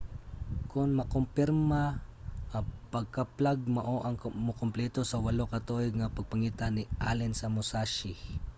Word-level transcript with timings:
kon 0.71 0.89
makumpirma 0.99 1.83
ang 2.55 2.65
pagkaplag 2.93 3.59
mao 3.77 3.95
ang 4.03 4.15
mukompleto 4.47 4.99
sa 5.05 5.21
walo 5.25 5.45
ka 5.53 5.59
tuig 5.67 5.93
nga 5.97 6.13
pagpangita 6.15 6.65
ni 6.71 6.83
allen 7.09 7.33
sa 7.37 7.47
musashi 7.55 8.13